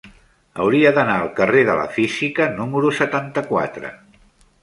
[0.61, 3.93] Hauria d'anar al carrer de la Física número setanta-quatre.